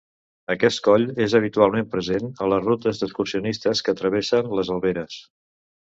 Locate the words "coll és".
0.87-1.35